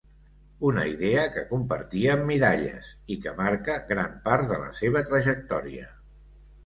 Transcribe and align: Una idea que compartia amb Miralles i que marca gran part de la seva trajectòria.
Una 0.69 0.85
idea 0.91 1.25
que 1.35 1.43
compartia 1.49 2.15
amb 2.15 2.25
Miralles 2.31 2.89
i 3.17 3.21
que 3.27 3.35
marca 3.43 3.77
gran 3.93 4.19
part 4.27 4.49
de 4.53 4.59
la 4.67 4.75
seva 4.81 5.05
trajectòria. 5.11 5.87